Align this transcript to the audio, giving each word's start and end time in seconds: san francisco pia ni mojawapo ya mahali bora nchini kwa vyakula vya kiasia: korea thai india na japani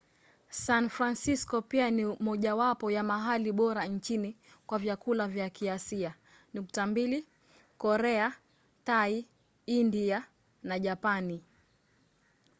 san 0.49 0.89
francisco 0.89 1.61
pia 1.61 1.91
ni 1.91 2.05
mojawapo 2.05 2.91
ya 2.91 3.03
mahali 3.03 3.51
bora 3.51 3.85
nchini 3.85 4.37
kwa 4.67 4.79
vyakula 4.79 5.27
vya 5.27 5.49
kiasia: 5.49 6.15
korea 7.77 8.33
thai 8.85 9.25
india 9.65 10.23
na 10.63 10.79
japani 10.79 11.43